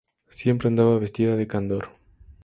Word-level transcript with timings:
Siempre 0.31 0.67
andaba 0.67 0.97
vestida 0.97 1.35
de 1.35 1.45
candor. 1.45 1.89